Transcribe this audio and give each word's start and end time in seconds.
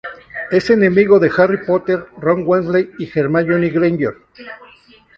Es 0.49 0.71
enemigo 0.71 1.19
de 1.19 1.29
Harry 1.37 1.59
Potter, 1.63 2.07
Ron 2.17 2.41
Weasley 2.47 2.89
y 2.97 3.07
Hermione 3.13 3.69
Granger. 3.69 4.15